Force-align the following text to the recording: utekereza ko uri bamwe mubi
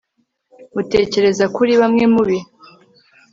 utekereza 0.81 1.43
ko 1.53 1.57
uri 1.63 1.73
bamwe 1.81 2.03
mubi 2.13 2.37